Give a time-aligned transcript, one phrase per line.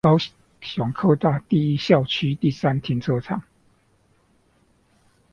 [0.03, 0.17] 高
[0.61, 3.43] 雄科大第一東校區第三停車場